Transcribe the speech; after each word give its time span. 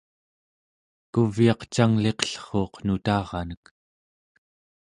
kuvyaq 1.13 1.61
cangliqellruuq 1.73 2.73
nutaranek 2.85 3.63